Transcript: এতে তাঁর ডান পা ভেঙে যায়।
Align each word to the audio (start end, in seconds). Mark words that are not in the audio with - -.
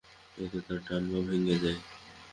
এতে 0.37 0.59
তাঁর 0.65 0.79
ডান 0.87 1.03
পা 1.11 1.19
ভেঙে 1.27 1.55
যায়। 1.63 1.79